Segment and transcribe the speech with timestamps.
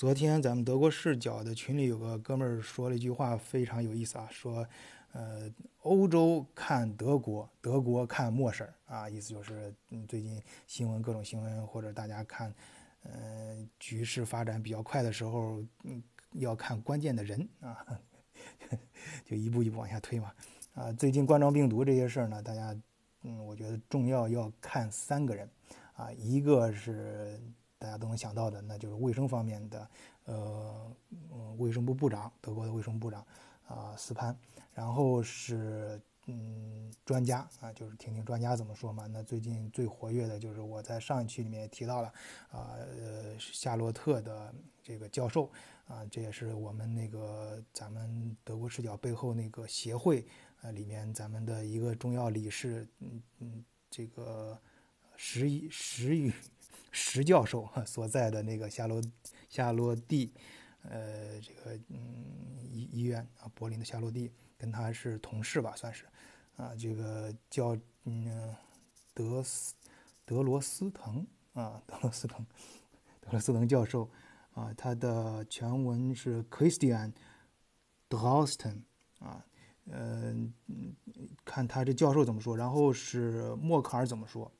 [0.00, 4.66] 昨天咱们德国视角的群里有个哥们儿说了一句话，非常有意思啊，说，
[5.12, 5.52] 呃，
[5.82, 12.50] 欧洲看德国，德国看陌生啊，意思就是，嗯，最近新闻各种新闻或者大家看，
[13.02, 17.86] 呃，局势发展比较快的时候，嗯，要看关键的人啊，
[19.28, 20.32] 就一步一步往下推嘛，
[20.72, 22.74] 啊，最近冠状病毒这些事儿呢，大家，
[23.24, 25.46] 嗯，我觉得重要要看三个人，
[25.92, 27.38] 啊，一个是。
[27.80, 29.88] 大家都能想到的，那就是卫生方面的，
[30.26, 30.94] 呃，
[31.32, 33.26] 嗯卫生部部长，德国的卫生部长，
[33.66, 34.36] 啊，斯潘，
[34.74, 39.06] 然后是嗯，专家啊，就是听听专家怎么说嘛。
[39.06, 42.12] 那最近最活跃的就是我在上一期里面也提到了，
[42.50, 45.50] 啊，呃，夏洛特的这个教授，
[45.88, 50.26] 啊，这也是我们那个咱们德国视角背后那个协会，
[50.60, 54.60] 呃，里面咱们的一个重要理事，嗯嗯，这个
[55.16, 56.30] 石石宇。
[56.90, 59.02] 石教授所在的那个夏洛
[59.48, 60.32] 夏洛蒂，
[60.82, 66.04] 呃，这个嗯医医院啊，柏林的夏洛蒂，跟他是同事吧，算是，
[66.56, 68.54] 啊，这个叫嗯
[69.14, 69.74] 德斯
[70.24, 72.44] 德罗斯滕啊，德罗斯滕，
[73.20, 74.10] 德罗斯滕教授
[74.54, 77.12] 啊，他的全文是 Christian
[78.08, 78.82] Drosten
[79.18, 79.44] 啊，
[79.86, 80.52] 嗯，
[81.44, 84.50] 看他这教授怎么说，然后是默克尔怎么说。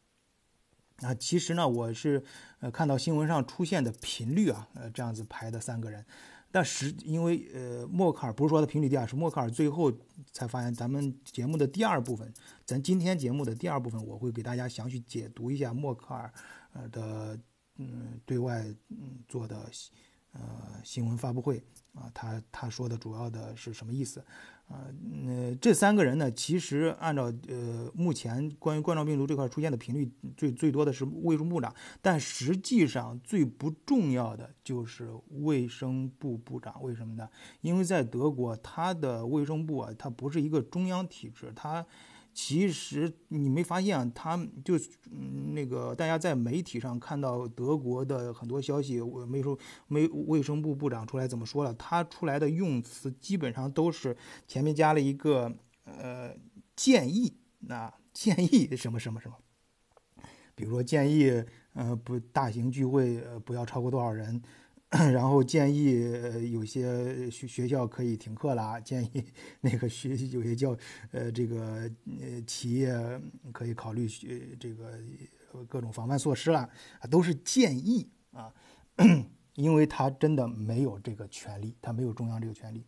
[1.01, 2.23] 啊，其实呢，我是
[2.61, 6.05] 呃看到新闻上出现的频率啊，呃这样子排的三个人，
[6.53, 9.93] 但实因为呃默克尔不是说的频率第二，是默克尔最后
[10.33, 12.33] 才发现咱们节目的第二部分，
[12.67, 16.33] 咱今天节目的第二部分我会给大家详细解读一下默克尔
[16.75, 17.39] 呃的
[17.77, 19.71] 嗯对外嗯做的
[20.33, 20.41] 呃
[20.84, 21.62] 新闻发布会
[21.95, 24.23] 啊，他他说的主要的是什么意思？
[24.70, 26.30] 呃，那这三个人呢？
[26.30, 35.10] 其实按照呃，目前关于冠状病毒这块出现的频率最最多的是卫生部长，但实际上最不重要的就是
[35.42, 36.82] 卫生部部长。
[36.82, 37.28] 为什么呢？
[37.60, 41.84] 因为在德国，他的卫生部啊，它不是一个中央体制，它。
[42.43, 44.34] 其实你没发现，他
[44.65, 44.75] 就
[45.53, 49.56] 那个大家在媒体上看到德国的很多消息，我没说
[49.89, 54.17] 没卫生部部长出来怎么说了，他出来的用词基本上都是
[54.49, 56.34] 前面加了一个呃
[56.75, 59.34] 建议，那建议什么什么什么，
[60.55, 64.43] 比如说建议呃不大型聚会不要超过多少人。
[64.91, 66.01] 然后建议
[66.51, 69.25] 有些学学校可以停课啦，建议
[69.61, 70.77] 那个学有些教
[71.12, 71.89] 呃这个
[72.21, 72.93] 呃企业
[73.53, 74.09] 可以考虑
[74.59, 74.99] 这个
[75.69, 76.69] 各种防范措施啦，
[77.09, 78.53] 都是建议啊，
[79.55, 82.84] 因为他真的没有这个权利，他没有中央这个权利，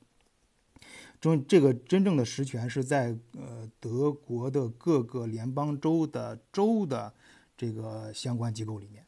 [1.21, 7.15] 中这个真正的实权是在呃德国的各个联邦州的州的
[7.57, 9.07] 这个相关机构里面。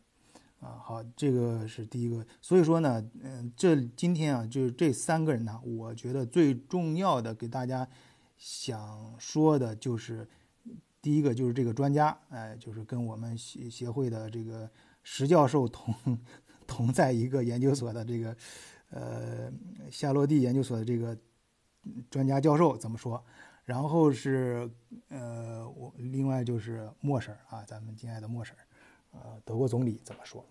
[0.65, 7.87] 啊，好，这个是第一个，所以说呢，嗯，这今天啊，就是这三个人呢，我觉得最重要的给大家
[8.39, 10.27] 想说的就是，
[11.03, 14.71] 第一个就是这个专家，哎，就是跟我们协协会的这个
[15.03, 15.95] 石教授同
[16.67, 18.35] 同在一个研究所的这个，
[18.89, 19.53] 呃，
[19.91, 21.15] 夏洛蒂研究所的这个
[22.09, 23.23] 专家教授怎么说？
[23.67, 24.71] 然后是
[25.09, 28.57] 呃，我另外就是莫婶啊，咱们敬爱的莫婶，
[29.13, 30.43] 呃，德国总理怎么说？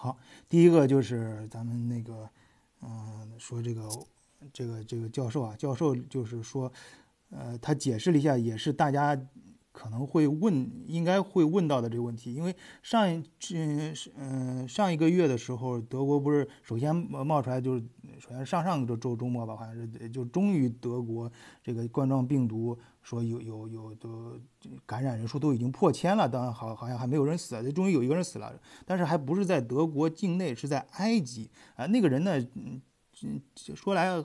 [0.00, 0.16] 好，
[0.48, 2.30] 第一个就是咱们那个，
[2.82, 3.88] 嗯，说这个，
[4.52, 6.72] 这个这个教授啊，教授就是说，
[7.30, 9.20] 呃，他解释了一下，也是大家
[9.72, 13.20] 可能会问，应该会问到的这个问题，因为上一
[13.54, 17.84] 嗯嗯上一个月的时候，德国不是首先冒出来就是，
[18.20, 21.28] 首先上上个周周末吧，好像是就终于德国
[21.60, 22.78] 这个冠状病毒。
[23.08, 24.38] 说有有有的
[24.84, 28.54] 感染人数都已经破千了，当然好好像还没有人死，终于有一个人死了，
[28.84, 31.86] 但是还不是在德国境内，是在埃及啊。
[31.86, 32.82] 那个人呢，嗯，
[33.74, 34.22] 说来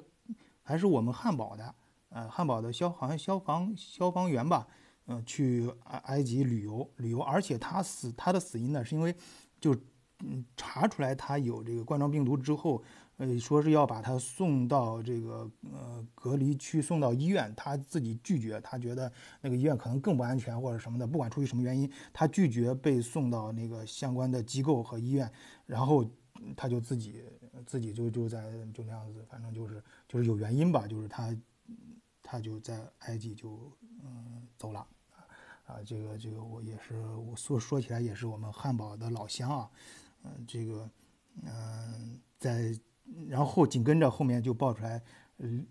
[0.61, 1.73] 还是我们汉堡的，
[2.09, 4.67] 呃，汉堡的消好像消防消防员吧，
[5.05, 9.15] 嗯，去埃埃及旅游旅游，而且他死他的死因呢，是因为
[9.61, 9.73] 就
[10.25, 12.83] 嗯查出来他有这个冠状病毒之后。
[13.23, 19.09] 呃，说是要把他送到这个呃隔离区，送到医院，他自己拒绝，他觉得
[19.39, 25.31] 那个医院可能更不安全或者什么的，不管出于什么原因，他拒绝被送到那个相关的机构和医院，
[25.65, 26.05] 然后
[26.57, 27.23] 他就自己
[27.65, 28.41] 自己就就在
[28.73, 31.33] 就那样子，反正就是就是有原因吧，就是他
[32.21, 33.71] 他就在埃及就
[34.03, 35.23] 嗯走了啊
[35.65, 39.71] 啊，这个这个我也是我说说起来也是我们汉堡的老乡啊，
[40.23, 40.89] 嗯，这个
[41.41, 42.77] 嗯在。
[43.27, 45.01] 然后紧跟着后面就爆出来，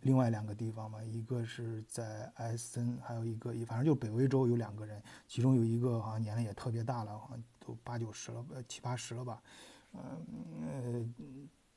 [0.01, 9.43] 另外两个地方嘛，一个是在埃森，还有一个，反正就北威州有两个人，其中有一个好像年龄也特别大了，好像都八九十了，七八十了吧，
[9.95, 10.25] 嗯
[10.61, 11.07] 呃，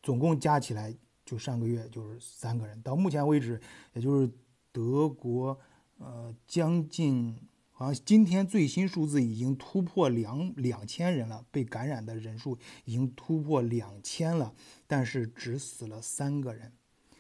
[0.04, 2.82] 总共加起来就上个月就是三个人。
[2.82, 3.62] 到目前为止，
[3.94, 4.32] 也就是
[4.72, 5.58] 德国
[5.98, 7.38] 呃将近。
[7.78, 14.54] 好像今天最新数字已经突破两两千人了，被感染的人数已经突破两千了，
[14.88, 16.72] 但是只死了三个人。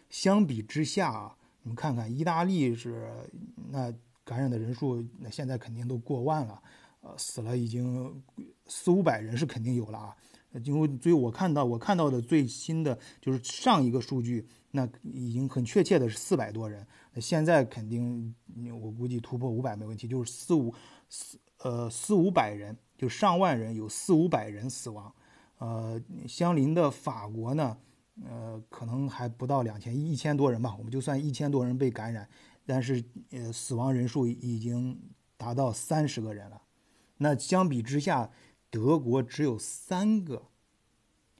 [0.10, 3.06] 相比之下啊，你看看意大利是
[3.69, 3.94] 那
[4.24, 6.63] 感染的人数，那现在肯定都过万了，
[7.01, 8.24] 呃，死了已经
[8.68, 10.16] 四五百人是肯定有了啊。
[10.63, 16.88] 因为所以我看到我看到的最新的就是上一个数据，那已经很确切的是四百多人。
[17.20, 18.36] 现在肯定，
[18.82, 20.74] 我估计突破五百没问题，就是四五
[21.10, 25.14] 四呃四五百人，就上万人有四五百人死亡，
[25.58, 27.78] 呃，相邻的法国呢，
[28.24, 32.28] 呃，可能还不到两千一千多人吧，我们就算一千多人被感染，
[32.66, 35.00] 但是呃死亡人数已经
[35.38, 36.62] 达到三十个人了，
[37.18, 38.30] 那相比之下，
[38.70, 40.48] 德国只有三个，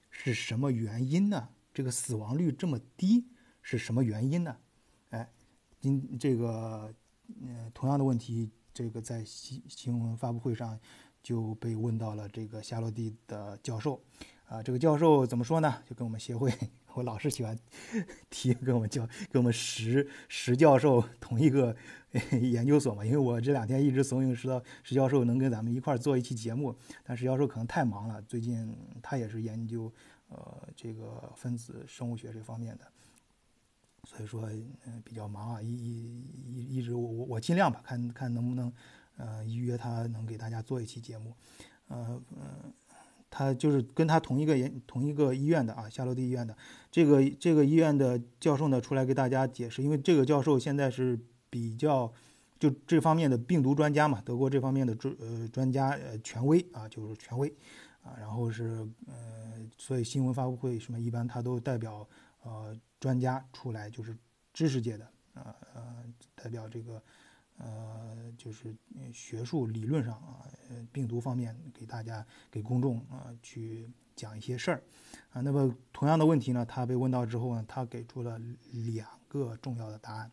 [0.10, 1.50] 是什么原因呢？
[1.74, 3.28] 这个死亡率这么低
[3.62, 4.58] 是什么原因呢？
[5.86, 6.92] 今这个，
[7.46, 10.80] 呃，同样的问题，这个在新新闻发布会上
[11.22, 14.02] 就被问到了这个夏洛蒂的教授，
[14.48, 15.84] 啊，这个教授怎么说呢？
[15.88, 16.52] 就跟我们协会，
[16.96, 17.56] 我老是喜欢
[18.32, 21.76] 提跟我们教跟我们石石教授同一个
[22.42, 29.94] 研究所嘛，因为我这两天一直怂恿石到石教授能跟咱们一块儿做一期节目，但石教授可能太忙了，最近他也是研究
[30.30, 32.92] 呃这个分子生物学这方面的。
[34.06, 34.48] 所以说，
[34.86, 38.72] 嗯，比较忙啊，一一一一直我我我尽量吧，看看能不能，
[39.18, 41.34] 呃，预约他能给大家做一期节目，
[41.88, 42.72] 呃呃，
[43.30, 46.56] 他就是跟他同一个研同一个医院的啊，夏洛蒂医院的。
[46.92, 51.20] 这个这个医院的教授呢，出来给大家解释，因为这个教授现在是
[51.50, 52.14] 比较
[52.60, 57.52] 就这方面的病毒专家嘛，德国这方面的专呃专家呃权威啊，就是权威。
[58.06, 62.08] 啊，然后是呃，所以新闻发布会什么一般他都代表
[62.46, 62.80] 呃。
[62.98, 64.18] 专家出来就是
[64.52, 66.04] 知识界的，呃呃，
[66.34, 67.04] 代表这个，
[67.58, 68.76] 呃，就是
[69.14, 70.42] 学术理论上啊，
[70.92, 74.82] 病毒方面给大家给公众啊去讲一些事儿，
[75.30, 78.40] 啊，那么同样的问题呢，他被问到之后呢，他给出了
[78.72, 80.32] 两个重要的答案。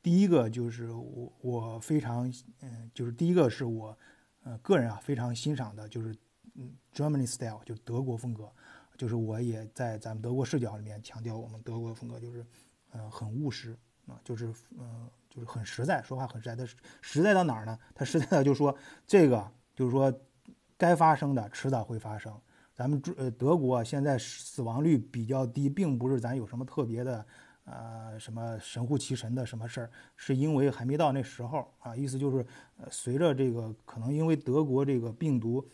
[0.00, 3.98] 第一个就是我我非常嗯，就是第一个是我
[4.44, 6.14] 呃个人啊非常欣赏的，就是
[6.54, 8.52] 嗯 Germany style，就德国风格。
[9.02, 12.46] 就是我也在咱们德国视角里面强调，我们德国风格就是，
[12.92, 13.76] 呃，很务实
[14.06, 16.54] 啊，就是嗯，就是很实在，说话很实在。
[16.54, 16.64] 他
[17.00, 17.76] 实在到哪儿呢？
[17.96, 18.72] 他实在的就说
[19.04, 19.44] 这个，
[19.74, 20.14] 就是说
[20.76, 22.32] 该发生的迟早会发生。
[22.72, 27.26] 咱们呃德国现在死亡率比较低，并不是咱有什么特别的，
[27.64, 31.96] 呃，什么神乎其神的什么事儿，是因为还没到那时候啊。
[31.96, 32.46] 意思就是，
[32.76, 35.68] 呃，随着这个可能因为德国这个病毒。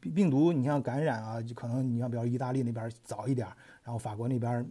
[0.00, 3.46] 病毒，你像感染啊，就可能你像比如意大利那边早一点，
[3.82, 4.66] 然后法国那边，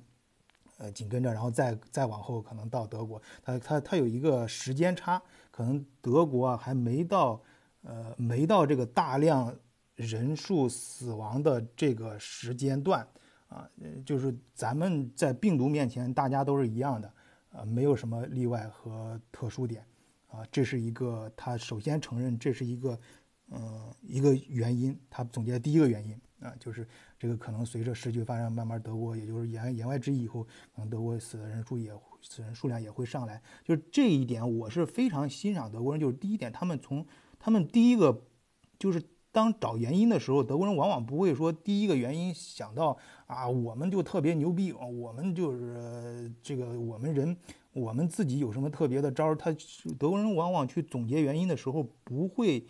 [0.80, 5.22] 呃紧跟着，然后再再往后可能到德国，它它它有一个时间差，
[5.52, 7.40] 可能德国啊还没到，
[7.84, 9.56] 呃没到这个大量
[9.96, 13.08] 人数死亡的这个时间段
[13.50, 13.70] 啊，
[14.04, 17.14] 就是咱们在病毒面前大家都是一样的，
[17.52, 19.86] 呃没有什么例外和特殊点，
[20.28, 23.00] 啊这是一个他首先承认这是一个。
[23.50, 26.86] 嗯，一个原因，他总结的第一个原因啊，就是
[27.18, 33.42] 这个可能随着时局发展，慢慢德国也就是言言外之意，以后可能德国死的人数也死人数量也会上来。
[33.64, 36.00] 就是这一点，我是非常欣赏德国人。
[36.02, 37.06] 就是第一点，他们从
[37.40, 38.26] 他们第一个
[38.78, 39.02] 就是
[39.32, 47.38] 当找原因的时候，德国人往往不会说第一个原因想到啊，我们就特别牛逼，我们就是这个我们人
[47.72, 49.36] 我们自己有什么特别的招儿。
[49.38, 49.56] 他
[49.98, 52.68] 德国人往往去总结原因的时候不会。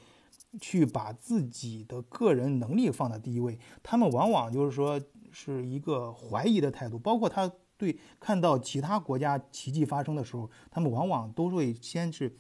[0.60, 5.00] 去把自己的个人能力放在第一位，他们往往就是说
[5.32, 12.36] 是一个怀疑的态度，包括他对看到其他国家奇迹发生的时候，他们往往都会先是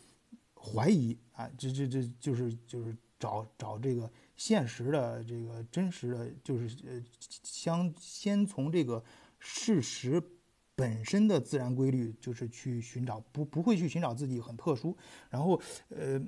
[0.56, 7.04] 怀疑啊，这这这就是就是找找这个现实的这个真实的，就是呃，
[7.44, 9.04] 相先从这个
[9.40, 10.24] 事实。
[10.77, 14.96] 本身的自然规律就是去寻找，不不会去寻找自己很特殊，
[15.27, 16.22] 然后呃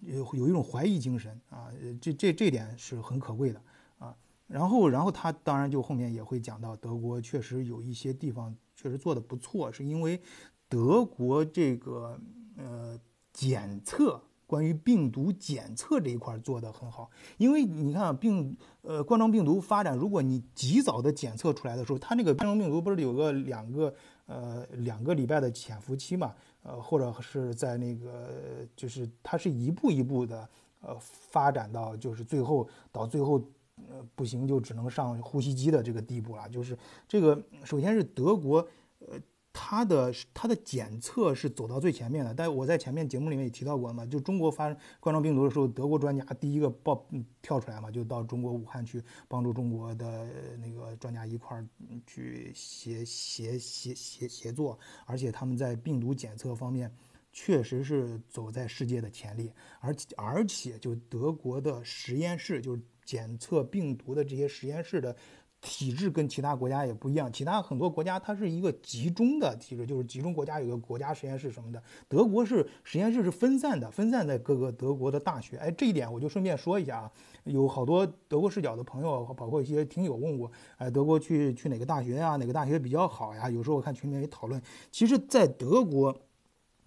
[0.00, 1.68] 有有一种怀疑精神啊，
[2.00, 3.62] 这这这点是很可贵的
[3.98, 4.16] 啊。
[4.46, 10.18] 然后然后他当然就后面也会讲到，德国确实有一些地方确实做的不错，是因为
[10.66, 12.18] 德国这个
[12.56, 12.98] 呃
[13.30, 14.22] 检测。
[14.50, 23.94] 关于病毒检测这一块做得很好，因为你看病呃冠状病毒发展，如果你及早的检测出来的时候，它那个冠状病毒不是有个两个
[24.26, 30.48] 呃两个礼拜的潜伏期嘛，呃或者是在那个就是它是一步一步的
[30.80, 33.40] 呃发展到就是最后到最后
[33.88, 36.48] 呃不行就只能上呼吸机的这个地步了。
[36.48, 36.76] 就是
[37.06, 38.66] 这个，首先是德国，
[38.98, 39.16] 呃。
[39.52, 47.06] 它的它的检测是走到最前面的，但我在前面节目里面也提到过嘛，就中国发冠状病毒的时候，德国专家第一个报
[47.42, 51.66] 跳出来嘛，就到中国武汉去帮助中国的那个专家一块儿
[52.06, 56.94] 去协协协协协作，而且他们在病毒检测方面
[57.32, 65.16] 确实是走在世界的前列，而且而且就德国的实验室，就是检测病毒的这些实验室的。
[65.60, 71.82] 体制跟其他国家也不一样，其他很多国家它是一个集中的体制，就是集中国家有个国家实验室什么的。
[72.08, 75.58] 德国是实验室是分散的，分散在各个德国的大学。
[75.58, 77.12] 哎，这一点我就顺便说一下啊，
[77.44, 82.36] 有好多德国视角的朋友，包括一些听友问我，哎，德国去去哪个大学呀？
[82.36, 83.50] 哪个大学比较好呀？
[83.50, 86.16] 有时候我看群里面也讨论，其实，在德国。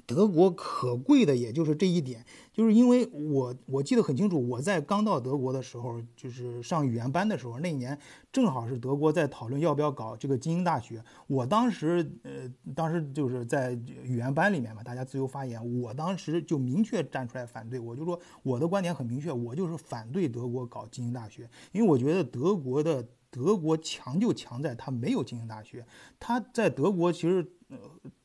[0.06, 7.98] 德国可贵的也就是这一点，就是因为我我记得很清楚，我在刚到德国的时候，就是上语言班的时候，那一年
[8.32, 11.04] 正好是德国在讨论要不要搞这个精英大学。
[11.28, 25.86] 我当时呃，当时就是在语言班里面嘛，大家自由发言，我当时就明确站出来反对，我就说我的观点很明确，我就是反对德国搞精英大学，因为我觉得德国的德国强就强在它没有精英大学，
[26.20, 27.78] 它在德国其实呃。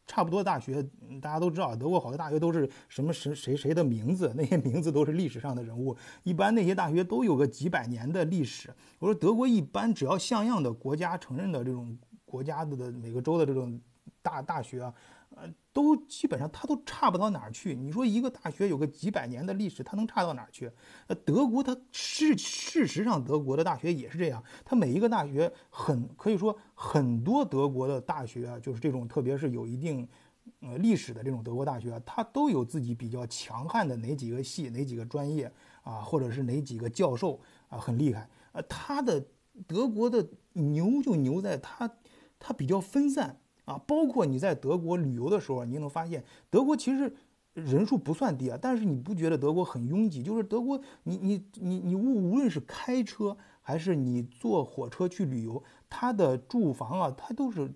[0.08, 0.82] 差不多大学，
[1.20, 5.94] 大家都知道，德国好多大学都是什么谁谁谁的名字，那些名字都是历史上的人物。
[6.24, 8.74] 一般那些大学都有个几百年的历史。
[8.98, 13.78] 我说德国一般只要像样的国家承认的这种国家的每个州的这种
[14.22, 14.92] 大大学啊。
[15.40, 17.74] 呃，都基本上它都差不到哪儿去。
[17.74, 20.70] 你说一个大学有个几百年的历史，它能差到哪儿去？
[21.06, 24.42] 呃，德国它是事实上，德国的大学也是这样。
[24.64, 30.08] 它每一个大学很可以说很多德国的大学啊，就是这种特别是有一定
[30.60, 35.52] 呃历史的这种德国大学啊，它都有自己比较强悍的哪几个系、哪几个专业
[35.82, 38.28] 啊，或者是哪几个教授啊很厉害。
[38.52, 39.24] 呃，它的
[39.66, 41.88] 德国的牛就牛在它
[42.40, 43.38] 它比较分散。
[43.68, 47.14] 啊，包括你在德国旅游的时候，你能发现德国其实
[47.52, 50.22] 人数不算低啊，但是你不觉得德国很拥挤？
[50.22, 57.70] 就是德国，你你你你无无论是开车还是你坐火车去旅游，它的住房啊，它都是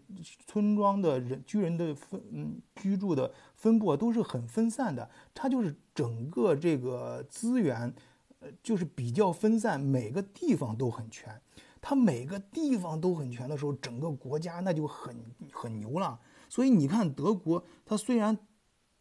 [0.46, 7.92] 村庄的人居人的分嗯居住的分布啊都是很分散的，它就是整个这个资源，
[8.40, 11.38] 呃，就是比较分散，每个地方都很全。
[11.82, 15.14] 它每个地方都很全的时候，整个国家那就很
[15.52, 16.18] 很牛了。
[16.48, 18.38] 所以你看，德国它虽然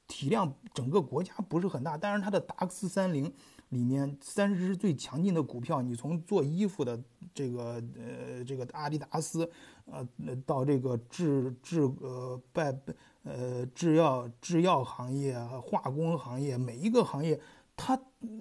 [0.08, 3.32] 体量整个国家不是很大，但是它的达克斯三零
[3.70, 7.00] 里面三十只最强劲的股票，你从做衣服的
[7.34, 9.50] 这个呃这个阿迪达斯，
[9.86, 10.06] 呃
[10.46, 12.76] 到这个制制呃拜
[13.24, 17.40] 呃制药制药行业、化工行业，每一个行业，
[17.76, 17.94] 它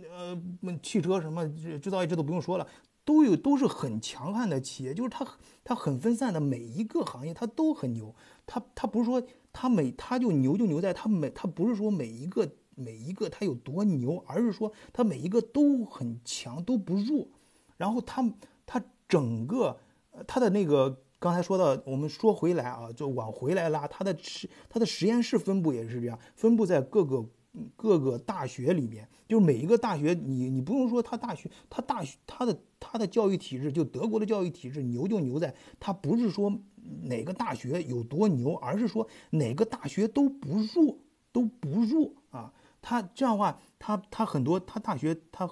[0.08, 0.42] 呃
[0.82, 1.46] 汽车什么
[1.78, 2.66] 制造业这都不用说了。
[3.04, 5.26] 都有都是很强悍的企业，就是它
[5.64, 8.14] 它很分散的每一个行业，它都很牛。
[8.46, 17.26] 它它不是说它每它就牛就牛在它每它不是说每一个每一个它有多牛，而是说它每一个都很强都不弱。
[17.76, 18.32] 然后它
[18.66, 19.78] 它整个
[20.26, 27.24] 它的那个刚才说到，我们说回来啊，就往回来拉，它的实它的实验室分布也是这样，分布在各个。
[27.76, 36.52] 各个大学里面，就是每一个大学，你你不用说他大学，他大学他的他的教育体制，就德国的教育体制牛就牛在，他不是说
[37.02, 40.98] 哪个大学有多牛，而是说哪个大学都不弱，
[41.32, 42.52] 都不弱啊。
[42.82, 45.48] 他这样的话，他他很多他大学他。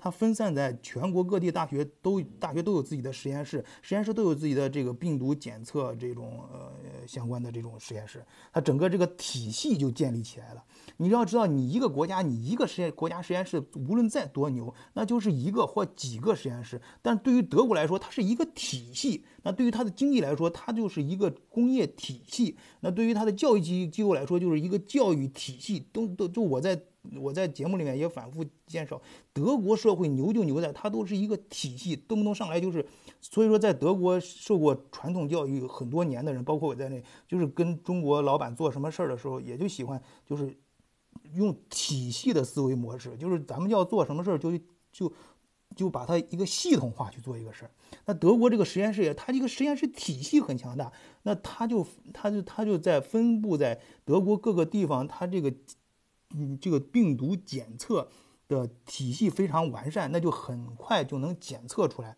[0.00, 6.72] 它分散在全国各地，大学都大学都有自己的实验室，实验室都有自己的这个病毒检测这种呃
[7.04, 10.64] 相关的这种实验室，它整个这个体系就建立起来了。
[10.98, 16.80] 你要知道，你一个国家，你一个实验国家实验室，无论再多牛，那就是一个或几个实验室。
[17.02, 25.88] 但对于德国来说，它是一个体系；那对于它的经济来说，它就是一个工业体系；那对于它的教育机机构来说，就是一个教育体系。
[25.92, 26.80] 都都就我在。
[27.16, 29.00] 我在节目里面也反复介绍，
[29.32, 32.84] 德国社会牛就牛在它都是一个体系，动不动上来就是，
[33.20, 40.54] 所以说在德国受过传统教育很多年的人，包括我在内，就是跟中国老板做什么事儿的时候，也就喜欢就是
[41.34, 44.58] 用体系的思维模式，就是咱们要做什么事儿就
[44.92, 45.10] 就
[45.74, 47.70] 就把它一个系统化去做一个事儿。
[48.04, 55.54] 那德国这个实验室也，它这个实验室体系很强大，那它就它就它就在分布在德国各个地方，它这个。
[56.34, 58.10] 嗯，这个病毒检测
[58.46, 62.16] 的体系非常完善，那就很快就能检测出来。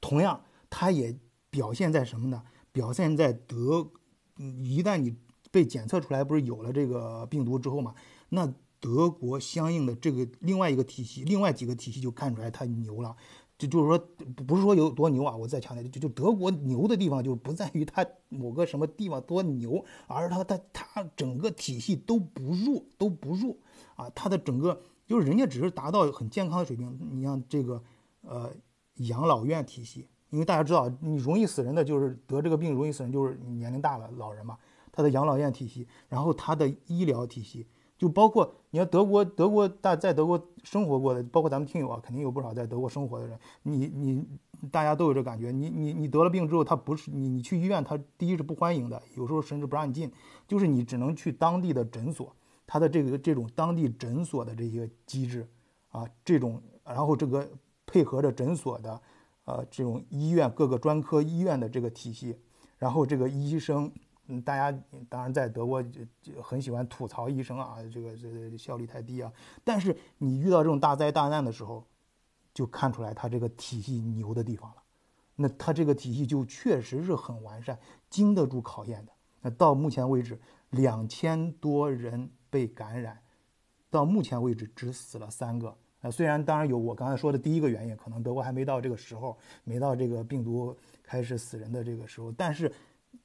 [0.00, 1.16] 同样，它也
[1.50, 2.42] 表现在什么呢？
[2.72, 3.90] 表现在德，
[4.36, 5.16] 一旦你
[5.50, 7.94] 被检测出来，不是有了这个病毒之后嘛？
[8.30, 13.16] 那德国相应的这个另外一个体系，另外几个体系就看出来它牛了。
[13.62, 13.98] 就就是说，
[14.46, 15.36] 不是说有多牛啊！
[15.36, 23.56] 我再强调，就就德国牛的地方就不在于它某个什么地方多牛，而是它它它整个体系都不弱，都不弱
[23.94, 24.10] 啊！
[24.14, 26.98] 它的整个就是人家只是达到很健康的水平。
[27.12, 27.82] 你像这个
[28.22, 28.50] 呃
[28.96, 34.58] 养老院体系，因为大家知道，你容易死人的就是得这个病容易死人就是年龄大了老人嘛。
[34.90, 37.66] 它的养老院体系，然后它的医疗体系。
[38.02, 43.38] 就包括你要德国，德国大在德国生活过的，包括咱们听友啊，肯定有不少在德国生活的人。
[43.62, 44.26] 你你
[44.72, 50.10] 大家都有这感觉，你你你得了病之后，他不是你你去医院，他第一是不欢迎的，有时候甚至不让你进，
[50.48, 52.34] 就是你只能去当地的诊所，
[52.66, 55.48] 他的这个这种当地诊所的这些机制
[55.90, 57.48] 啊，这种然后这个
[57.86, 59.00] 配合着诊所的
[59.44, 62.36] 呃这种医院各个专科医院的这个体系，
[62.78, 63.92] 然后这个医生。
[64.40, 64.76] 大家
[65.08, 69.30] 当然在德国就就很喜欢吐槽医生啊，这个这个效率太低啊。
[69.62, 71.84] 但是你遇到这种大灾大难的时候，
[72.54, 74.76] 就看出来他这个体系牛的地方了。
[75.36, 79.12] 那他这个体系就确实是很完善，经得住考验的。
[79.40, 83.18] 那到目前为止，两千多人被感染，
[83.90, 85.76] 到目前为止只死了三个。
[86.02, 92.72] 呃，虽然当然有我刚才说的第一个原因，可能德国还没到这个时候，没到这个病毒开始死人的这个时候，但是。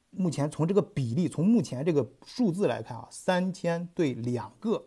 [0.10, 4.86] 目前从这个比例，从目前这个数字来看啊，三千对两个，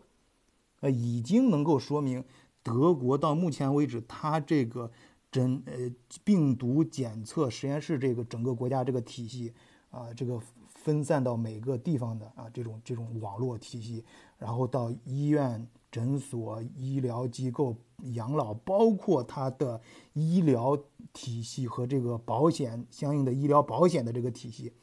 [0.81, 2.23] 呃，已经能够说明
[2.63, 4.91] 德国到目前为止，它这个
[5.31, 5.89] 诊呃
[6.23, 9.53] 病毒检测实验室这个整个国家这个体系
[9.89, 14.03] 啊，这个分散到每个地方的啊这种这种网络体系，
[14.37, 17.77] 然后到医院、诊所、医疗机构、
[18.13, 19.79] 养老，包括它的
[20.13, 20.77] 医疗
[21.13, 24.73] 体系和这个保险相应的医疗保险的这个体系。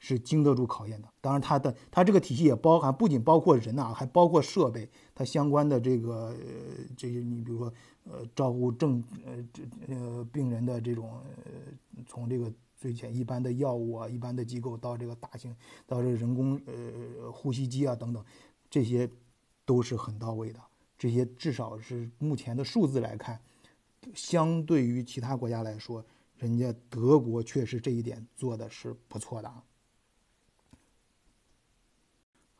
[0.00, 1.08] 是经得住考验的。
[1.20, 6.36] 当然，它的它这个体系也包含，不仅包括人呐，还包括设备，它相关的这个呃
[6.96, 7.72] 这些，你比如说
[8.04, 9.62] 呃照顾症呃这
[9.94, 15.54] 呃病人的这种呃从这个最简一般的药物啊，一般的机构到这个大型
[15.86, 18.24] 到这人工呃呼吸机啊等等，
[18.70, 19.08] 这些
[19.66, 20.58] 都是很到位的。
[20.98, 23.40] 这些至少是目前的数字来看，
[24.14, 26.04] 相对于其他国家来说，
[26.36, 29.62] 人家德国确实这一点做的是不错的啊。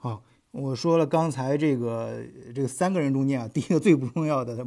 [0.03, 4.67] 好，我说了刚才这个这个三个人中间啊， 第一个最不重要的，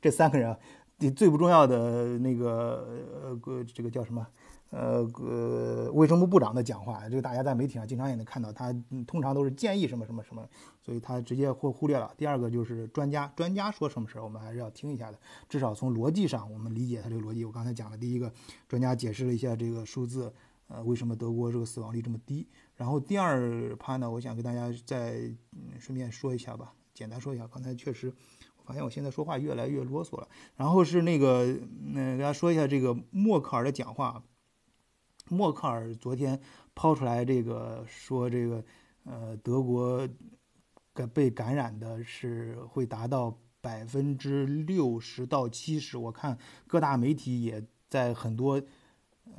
[0.00, 0.58] 这三个人啊，
[0.98, 4.26] 第最不重要的那个呃这个叫什么
[4.70, 8.74] 呃呃卫生部部长的讲话，这个大家在媒体上经常也能看到，他
[9.06, 10.48] 通常都是建议什么什么什么，
[10.80, 12.10] 所以他直接忽忽略了。
[12.16, 17.44] 第二个就是专家，专家说什么事儿，我们还是要听一下的，至少从逻辑上我们理解他这个逻辑。
[17.44, 18.32] 我刚才讲了第一个，
[18.66, 20.32] 专家解释了一下这个数字，
[20.68, 22.48] 呃，为什么德国这个死亡率这么低。
[22.74, 25.30] 然后第二趴呢，我想跟大家再
[25.78, 27.46] 顺便说一下吧，简单说一下。
[27.46, 28.12] 刚才确实，
[28.56, 30.26] 我发现我现在说话越来越啰嗦了。
[30.56, 34.24] 然后是那个，嗯，跟大家说一下这个默克尔的讲话。
[35.28, 36.40] 默克尔昨天
[36.74, 38.64] 抛出来这个说，这个
[39.04, 40.08] 呃，德国
[40.92, 45.96] 感被感染的是会达到百分之六十到七十。
[45.96, 48.60] 我看各大媒体也在很多。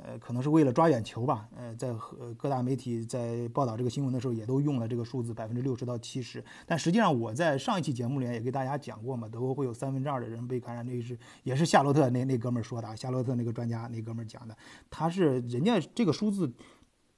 [0.02, 1.48] 呃，可能是为了抓眼球吧。
[1.56, 6.44] 呃，在和各大媒体在报道这个新闻的时候，也都用了这个数字百分之六十到七十。
[6.66, 10.84] 但实际上，我在上一期节目里也给大家讲过嘛，德国会有三分之二的人被感染。
[10.84, 14.56] 那是也是夏洛特那那哥们儿说的，夏洛特那个专家那哥们儿讲的。
[14.90, 16.52] 他是人家这个数字，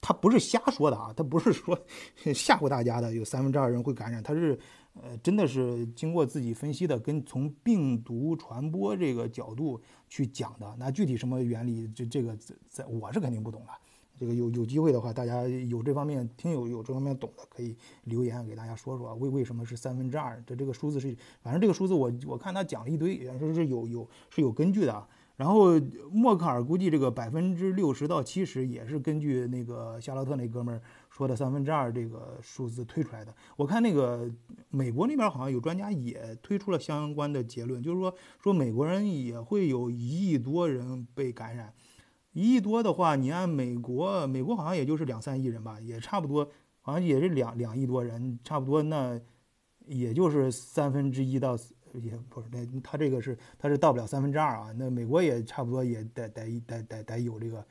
[0.01, 1.79] 他不是瞎说的啊，他不是说
[2.35, 3.13] 吓唬大家的。
[3.15, 4.59] 有三分之二人会感染，他是。
[5.03, 10.75] 呃，真的是经过自己分析的，跟从病毒传播这个角度去讲的。
[10.79, 12.37] 那具体什么原理，这这个
[12.69, 13.69] 在我是肯定不懂的。
[14.19, 20.43] 这个有有机会的话，大家有这方面听友有这方面懂的，可以留言给大家说说，为为什么是三分之二？
[20.47, 25.07] 这这个数字是，反正这个数字我我看他讲了一堆，也是是有有是有根据的。
[25.37, 25.79] 然后
[26.11, 30.81] 默克尔估计这个百分之六十到七十也是根据那个夏洛特那哥们儿
[31.17, 33.35] 说的三分之二这个数字推出来的。
[33.57, 34.31] 我看那个
[34.69, 41.73] 美国那边好像有专家也推出了相关的结论，就是说说美国人也会有一亿多人被感染，
[42.33, 46.51] 一亿多的话，你按美国，美国好像也就是两三亿人吧，也差不多，
[46.83, 49.19] 好像也是两两亿多人，差不多那
[49.87, 51.57] 也就是三分之一到。
[52.03, 54.71] 也不是，那他这个是他是到不了三分之二啊。
[54.77, 57.65] 那美国也差不多也得得得得得有这个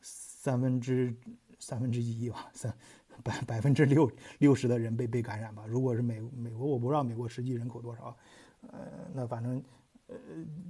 [0.00, 1.14] 三分之
[1.60, 2.74] 三分之一吧，三
[3.22, 5.62] 百百分之六六十的人被被感染吧。
[5.68, 8.16] 如果是美美国，我不知道美国实际人口多少，
[8.62, 8.80] 呃，
[9.14, 9.62] 那反正
[10.08, 10.16] 呃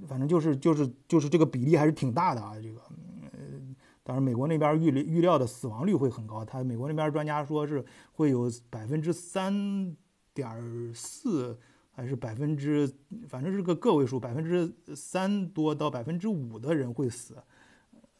[0.05, 2.53] 反正就是就是就是这个比例还是挺大的啊。
[2.61, 2.79] 这个
[3.31, 3.39] 呃，
[4.03, 9.95] 当然美国那边预预料的死亡率会很高，他美国那边专家说是会有百分之三
[10.35, 11.57] 点四。
[11.93, 12.89] 还是百分之，
[13.27, 17.35] 反正是个个位数，百分之三多到百分之五的人会死，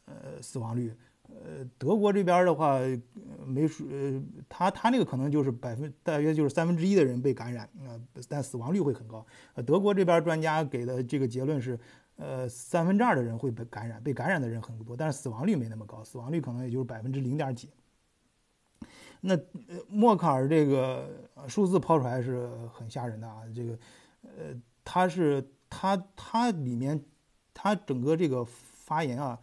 [0.04, 0.94] 呃，死亡率。
[1.44, 2.78] 呃，德国这边的话，
[3.46, 9.26] 没数，呃，他他那个可能就是百分大约就是三分之一的人被感染呃，但死亡率会很高。
[9.54, 11.78] 呃，德国这边专家给的这个结论是，
[12.16, 17.70] 呃，三分之二的人会被感染，被感染的人很多，但是死亡率没那么高，死亡率可能也就是百分之零点几。
[19.24, 21.08] 那呃默克尔这个
[21.46, 23.42] 数字抛出来是很吓人的啊！
[23.54, 23.78] 这个，
[24.22, 27.00] 呃，他是他他里面
[27.54, 29.38] 他整个这个发言啊，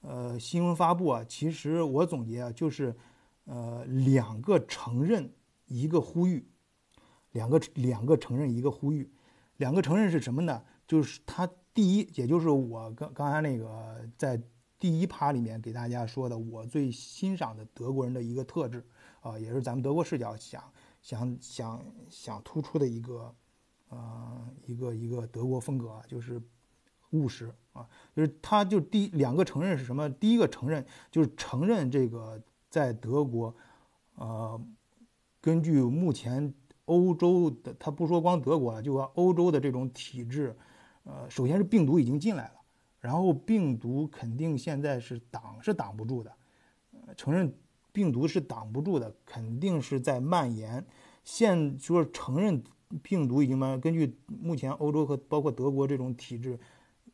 [0.00, 2.96] 呃，新闻发布啊，其实我总结啊，就是
[3.44, 5.32] 呃两个承认，
[5.66, 6.48] 一个呼吁，
[7.32, 9.10] 两个两个承认，一个呼吁，
[9.56, 10.62] 两个承认是什么呢？
[10.86, 14.40] 就是他第一，也就是我刚刚才那个在
[14.78, 18.84] 第一趴里面给大家说的，我最欣赏的德国人的一个特质。
[19.20, 20.64] 啊，也是咱们德国视角想
[21.02, 23.34] 想想想突出的一个，
[23.90, 26.40] 呃，一个一个德国风格，就是
[27.10, 30.08] 务实啊，就是他就第两个承认是什么？
[30.10, 33.54] 第一个承认就是承认这个在德国，
[34.14, 34.60] 呃，
[35.40, 36.52] 根据目前
[36.84, 40.56] 欧洲的，他不说光德国了，就说欧洲的这种体制，
[41.04, 42.54] 呃，首先是病毒已经进来了，
[42.98, 46.32] 然后病毒肯定现在是挡是挡不住的，
[47.16, 47.52] 承认。
[47.92, 50.86] 病毒是挡不住的，肯定是在蔓延。
[51.24, 52.62] 现说承认
[53.02, 56.56] 病毒已经蔓延，根据目前欧洲和包括德国这种体制，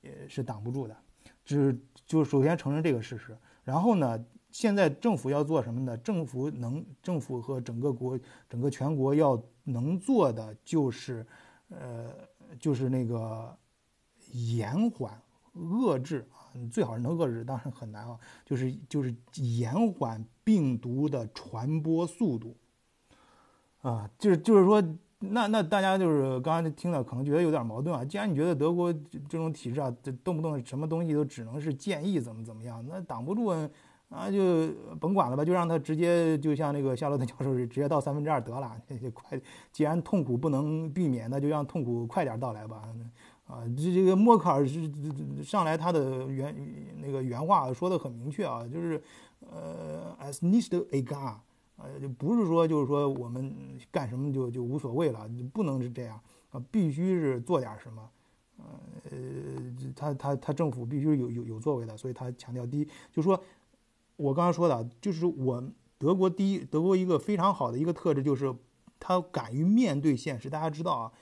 [0.06, 0.96] 也是挡不住的。
[1.44, 5.96] 只就首先承认这个事实，然后呢，现在政府要做什么呢？
[5.98, 11.26] 政府能，政府和整个国、整个全国要能做的就是，
[11.68, 12.12] 呃，
[12.58, 13.56] 就是那个
[14.32, 15.20] 延缓、
[15.54, 16.50] 遏制啊。
[16.72, 18.18] 最好是能遏制，当然很难啊。
[18.44, 22.56] 就是就是延缓病毒的传播速度，
[23.82, 24.82] 啊，就是就是说，
[25.18, 28.04] 那那大家就是刚刚听了，可能觉得有点矛盾啊。
[28.04, 33.46] 既然你觉得德国这种体制啊，这动不动什么东西都只能是建议怎么怎么样，那挡不住
[34.08, 34.68] 啊，就
[35.00, 38.76] 甭管了吧，就让他直接就像那个夏洛特教授是直接到三分之二得了，
[39.14, 39.40] 快。
[39.72, 42.82] 既然痛苦不能避免，那就让痛苦快点到来吧。
[43.46, 44.90] 啊，这这个默克尔是
[45.42, 46.54] 上来他的原
[47.00, 49.02] 那个原话说的很明确啊，就是
[49.40, 51.02] 呃，as needs a
[51.76, 53.54] 呃，就不是说就是说我们
[53.90, 58.10] 干什么就就无所谓了，不能是这样啊，必须是做点什么，
[59.10, 59.16] 呃，
[59.94, 63.42] 他他他政府必须有有有作为的，所以他强调第一，就说
[64.16, 65.62] 我刚刚说的，就是我
[65.98, 68.54] 德国第一，德国一个非常好的一个特质就是
[68.98, 71.12] 他敢于面对现实，大家知道啊，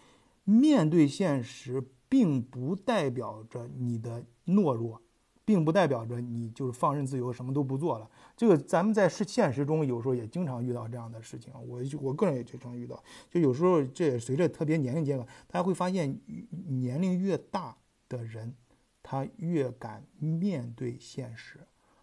[0.45, 1.85] 面对现实。
[2.07, 5.03] 并不代表着你的懦弱，
[5.45, 8.11] 并不代表着你就是放任自由，什么都不做了。
[8.37, 11.53] 这个咱们在是现实中有时候也经常遇到这样的事情。
[11.67, 16.19] 我我个人也经常遇到，就有时候这也随着特别年龄阶段，大家会发现
[16.69, 17.77] 年龄越大
[18.09, 18.55] 的人，
[19.03, 21.61] 他越敢面对现实。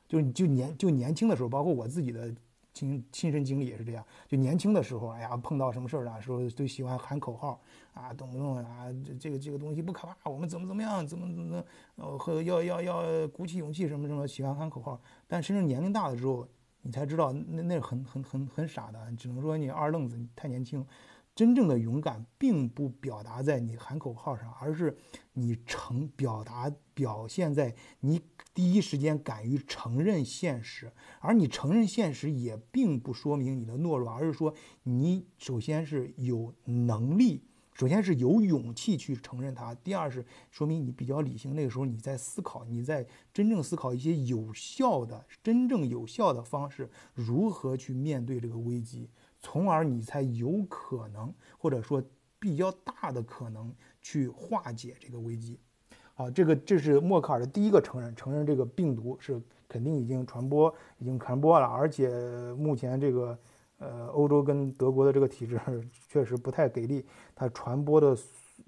[0.07, 2.35] 就你就年就年轻的时候，包括我自己的。
[2.73, 7.59] 亲亲身经历也是这样，就年轻的时候，哎呀，碰到什么事儿啊，说都喜欢喊口号
[7.93, 11.63] 啊，动不动啊，这这个这个东西不可怕，我们怎么怎么样，怎么怎么，
[11.95, 14.99] 呃，和要要要鼓起勇气什么什么，喜欢喊口号。
[15.27, 16.47] 但真正年龄大了之后，
[16.81, 20.85] 你才知道那那很很很很傻的，只能说你二愣子，你太年轻。
[21.41, 24.95] 真正的勇敢并不表达在你喊口号上，而是
[25.33, 28.21] 你承表达表现在你
[28.53, 30.93] 第一时间敢于承认现实。
[31.19, 37.41] 而你承认现实也并不说明你的懦弱，而是说你首先是有能力，
[37.73, 39.73] 首先是有勇气去承认它。
[39.73, 49.09] 第二是说明你比较理性，那个时候你在思考，你在真正思考一些有效的、真正有效的方式，如何去面对这个危机。
[49.41, 52.01] 从而你才有可能，或者说
[52.39, 55.59] 比较大的可能去化解这个危机。
[56.13, 62.09] 好，这个这是默克尔的第一个承认，承认这个病毒是肯定已经传播，已经传播了，而且
[62.53, 63.37] 目前这个
[63.79, 65.59] 呃欧洲跟德国的这个体制
[66.09, 68.15] 确实不太给力，它传播的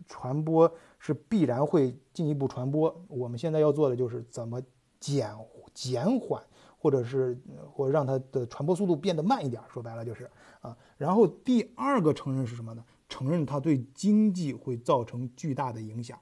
[0.07, 2.95] 传播是必然会进一步传播。
[3.07, 4.59] 我们现在要做的就是怎么
[4.99, 5.29] 减
[5.73, 6.41] 减缓，
[6.83, 7.41] 或者是
[7.71, 9.61] 或让它的传播速度变得慢一点。
[9.69, 10.29] 说白了就是。
[10.59, 12.85] 啊，然后第二个承认是什么呢？
[13.09, 16.17] 承认它对经济会造成巨大的影响，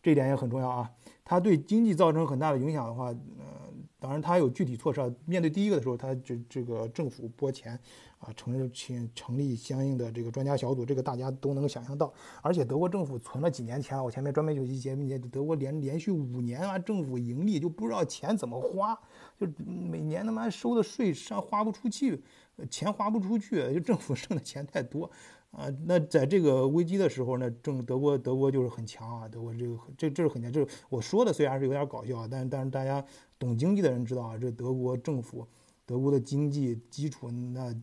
[0.00, 0.90] 这点也很重要啊。
[1.24, 3.72] 它对经济造成很大的影响的话，呃，
[4.04, 5.00] 当然他有具体措施。
[5.24, 7.72] 面对第一个的时候，他这这个政府拨钱
[8.18, 12.12] 啊，成立请成立相应的这个专家小组，这个大家都能够想象到。
[12.42, 18.94] 而且德国政府存了几年钱我前面专门有一节目，德国连连续五年啊，政府盈利就不知道钱怎么花，
[19.40, 22.22] 就每年他妈收的税上花不出去。
[22.70, 25.10] 钱花不出去，就政府 剩的钱太多，
[25.50, 33.04] 啊，那在这个危机的时候呢，正德国德国就是很强啊，德国这个这这是很强，就是我说的虽然是有点搞笑，但但是大家
[33.44, 35.46] 懂经济的人知道啊，这德国政府
[35.86, 37.74] 德国的经济基础那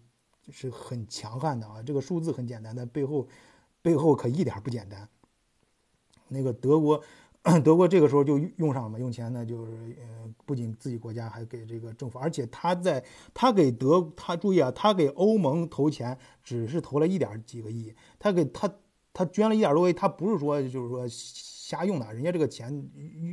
[0.49, 3.27] 是很强悍的啊，这个数字很简单，但背后
[3.81, 5.07] 背后可一点不简单。
[6.27, 7.03] 那个德国。
[7.63, 18.71] 德国这个时候就用上了嘛，用钱呢，就是呃，不仅自己国家还给这个政府，而且他在他给德，他注意啊，他给欧盟投钱只是投了一点几个亿，他给他
[19.11, 21.07] 他捐了一点多亿，他不是说就是说
[21.71, 22.69] 瞎用的，人家这个钱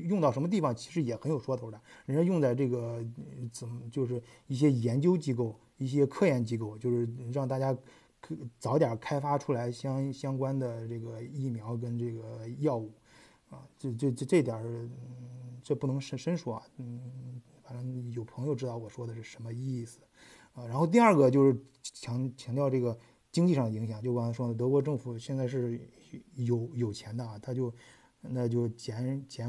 [0.07, 3.05] 用到什么地方其实也很有说头的，人家用在这个
[3.53, 7.77] 怎么就是一些研究机构、一些科研机构，就是让大家
[8.21, 12.93] 可早点开发出来相相关的这个疫苗跟这个药物。
[13.51, 20.01] 啊，这这这这点儿，嗯，这不能深深说啊，嗯，反正有朋友知道我说的是什么意思，
[20.53, 22.99] 啊，然后第二个就是强强调这个
[23.33, 25.81] 经济上的影响，就刚才说的，德国政府现在是
[26.35, 27.73] 有有钱的啊，他就
[28.31, 29.49] 那就减减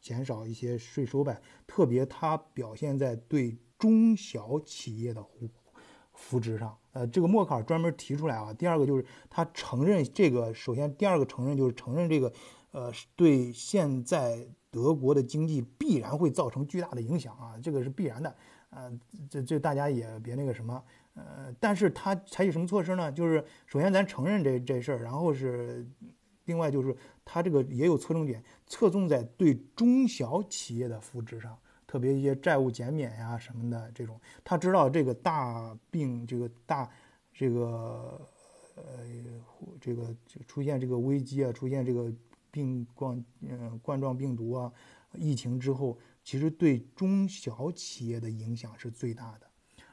[0.00, 5.48] 减少一些税收呗，特别它表现在对中小企业的扶
[6.12, 12.32] 扶植上，呃，这个默克尔专门提出来啊，第二个就是他承认这个，首先第二个承认就是承认这个。
[12.72, 18.36] 呃，对现在德国的经济必然会造成巨大的影响啊，这个是必然的。
[18.70, 18.96] 呃，
[19.28, 20.80] 这这大家也别那个什么。
[21.14, 23.10] 呃，但是他采取什么措施呢？
[23.10, 25.84] 就是首先咱承认这这事儿，然后是
[26.50, 34.20] 另外就是他这个也有侧重点，侧重在对中小企业的扶持上，特别一些债务减免呀什么的这种。
[34.42, 36.90] 他知道这个大病，这个大
[37.32, 38.20] 这个
[38.74, 38.84] 呃
[39.80, 40.14] 这个
[40.48, 42.12] 出现这个危机啊，出现这个。
[42.52, 44.72] 病冠嗯冠状病毒啊，
[45.14, 49.46] 疫情之后，其实对中小企业的影响是最大的。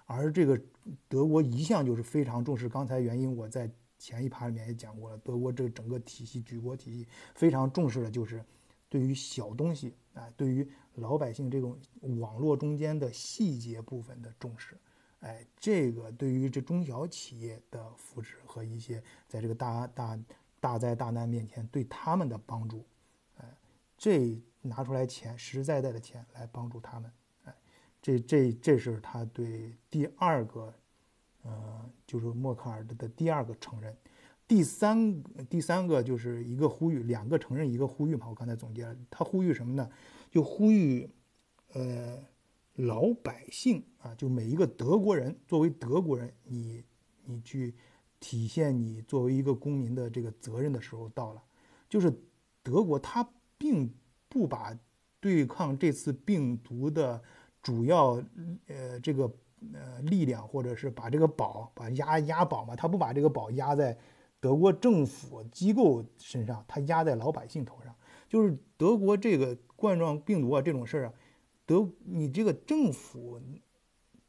[0.08, 0.60] 而这个
[1.08, 8.44] 德国一向就是非常重视，刚才原因我在前一趴里面也讲过了，德国这整个体系举国体系非常重视的就是
[8.90, 11.78] 对于小东西啊，对于老百姓这种
[12.20, 14.78] 网络中间的细节部分的重视，
[15.20, 20.20] 哎，这个对于这中小企业的扶持和一些在这个大大。
[20.60, 22.84] 大灾大难面前对他们的帮助，
[23.38, 23.46] 哎，
[23.96, 27.12] 这拿出来钱，实实在在的钱来帮助他们，
[27.46, 27.56] 哎，
[28.02, 30.74] 这这这是他对第二个，
[31.48, 33.96] 呃，就是默克尔的第二个承认，
[34.48, 38.28] 第三第三个就是一个呼吁，两个承认一个呼吁嘛。
[38.30, 39.90] 我刚才总结了，他呼吁什么呢？
[40.30, 41.10] 就呼吁，
[41.74, 42.22] 呃，
[42.76, 46.84] 老百姓啊，就每一个德国人，作为德国人，你
[47.26, 47.74] 你去。
[48.20, 51.44] 体现你作为一个公民的这个责任的时候到了，
[51.88, 52.12] 就是
[52.64, 53.24] 德国，他
[53.60, 53.94] 并
[54.28, 54.76] 不把
[55.20, 57.22] 对抗这次病毒的
[57.62, 58.20] 主要
[58.66, 59.32] 呃这个
[59.74, 63.98] 呃力量，或者是把这个宝把压压宝嘛，他不把这个宝压在
[64.40, 67.96] 德国政府机构身上，他压在老百姓头上。
[68.28, 71.14] 就是德国这个冠状病毒啊这种事儿啊，
[71.66, 73.40] 德你这个政府。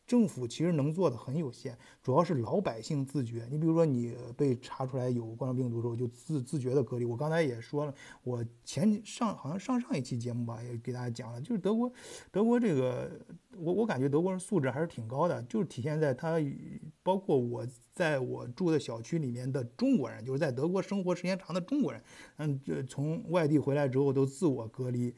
[0.07, 3.47] 政府其实能做的很有限，主要是老百姓自觉。
[3.51, 7.05] 你比如说，你被查出来有冠状病毒之后，就自自觉的隔离。
[7.05, 11.93] 我刚才也说了，我前上好像上上一期节目吧，也给大家讲了，就是德国，
[12.33, 13.21] 德国这个，
[13.59, 16.37] 我我感觉德国人素质还是挺高的，就是体现在他，
[17.03, 22.03] 包括我在我住的小区里面的中国人，就是在德国生活时间长的中国人，
[22.37, 25.15] 嗯，这从外地回来之后都自我隔离。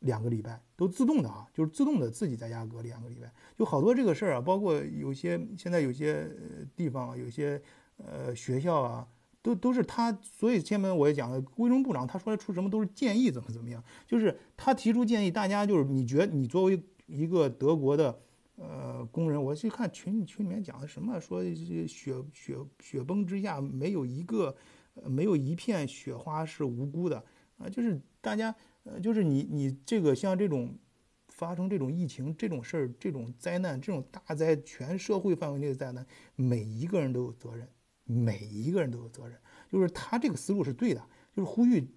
[0.00, 6.28] 两个礼拜都自动的啊，就是自动的自己在家隔离两个礼拜，就好多这个事儿啊，包括有些现在有些
[6.76, 7.58] 地方，有些
[7.96, 9.08] 呃学校啊，
[9.40, 18.18] 都都是他，所以前面我也讲了，卫生部长他说来出什么都是建议，怎么怎么样，就是他提出建议，大家就是你觉得你作为一个德国的
[18.56, 24.56] 呃工人，我去看群群里面讲的什么，说雪雪雪崩之下没有一个
[25.04, 27.24] 没有一片雪花是无辜的
[27.58, 28.54] 啊，就是大家。
[28.86, 30.78] 呃，就是你，你这个像这种
[31.28, 37.66] 发生这种疫情这种事儿，这种灾难，这种大灾，全社会范围内的灾难，每一个人都有责任，
[38.04, 39.40] 每一个人都有责任。
[39.72, 41.02] 就是他这个思路是对的，
[41.34, 41.88] 就是呼吁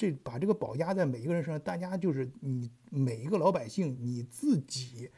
[0.00, 5.10] 这把这个宝压在每一个人身上，大家就是你每一个老百姓，你自己，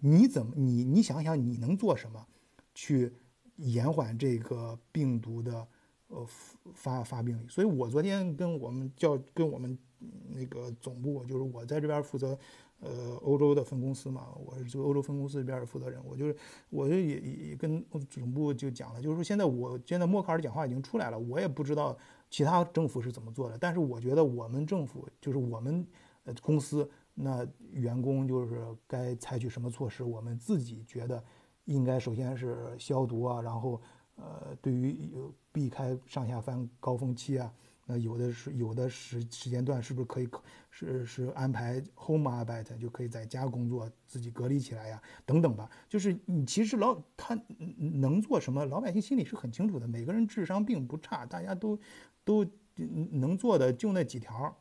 [0.00, 2.26] 你怎么你你想想你能做什么，
[2.74, 3.12] 去
[3.54, 5.64] 延缓这个病毒的
[6.08, 6.26] 呃
[6.74, 7.46] 发发病率？
[7.48, 9.78] 所以我昨天跟我们叫跟我们。
[10.32, 12.38] 那个总部就是我在这边负责，
[12.78, 16.34] 呃，欧洲的分公司嘛，我是这个欧洲分公司这边的负责人，我就是，
[16.70, 21.94] 我就也也跟总部就讲了，就是说现在我现在默克尔讲话已经出来了，我也不知道
[22.30, 25.86] 其他政府是怎么做的，但是我觉得我们政府就是我们
[26.24, 31.22] 呃公司那员工就是该采取什么措施，我们自己觉得
[31.64, 33.80] 应该首先是消毒啊，然后
[34.16, 35.10] 呃，对于
[35.52, 37.52] 避开上下班高峰期啊，
[37.90, 40.28] 那有的是有的时时间段是不是可以
[40.70, 45.68] 是是安排 home arbeit 就可以在家工作，自己隔离起来呀，等等吧。
[45.88, 47.36] 就是你其实老他
[47.76, 49.88] 能做什么，老百姓心里是很清楚的。
[49.88, 51.76] 每个人智商并不差，大家都
[52.24, 54.56] 都能做的就那几条。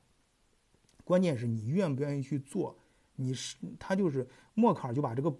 [1.03, 2.75] 关键是你愿不愿意去做。
[3.15, 5.31] 你是他就是默克尔就把这个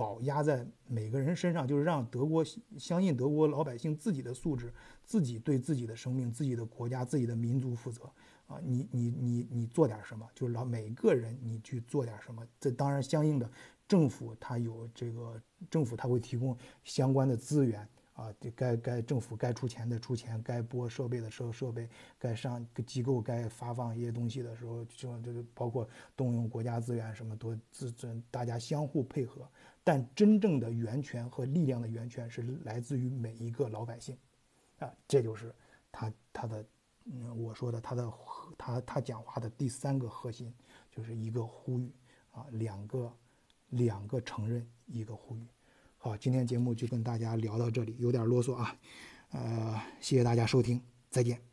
[0.00, 2.42] 保压在每个人身上，就是让德国
[2.78, 4.72] 相信德国老百姓自己的素质，
[5.04, 8.10] 自己对自己的生命、自己的国家、自己的民族负责
[8.46, 8.58] 啊！
[8.64, 12.42] 你你你你做点什么，就是老每个人你去做点什么。
[12.58, 13.46] 这当然相应的
[13.86, 17.86] 政府他有这个政府他会提供相关的资源。
[18.14, 29.48] 啊，该该政府该出钱的出钱，该拨设备的设设备，该上机构该发放一些东西的时候，就这个包括动用国家资源，什么多资资，大家相互配合。
[29.82, 34.16] 但真正的源泉和力量的源泉是来自于每一个老百姓，
[34.78, 35.54] 啊，这就是
[35.90, 36.64] 他他的，
[37.04, 38.12] 嗯，我说的他的
[38.58, 40.52] 他他讲话的第三个核心，
[40.90, 41.90] 就是一个呼吁
[42.30, 43.12] 啊，两个
[43.70, 45.46] 两个承认，一个呼吁。
[45.96, 48.76] 好，今天节目就跟大家聊到这里，有点啰嗦啊，
[49.30, 51.49] 呃，谢谢大家收听，再见。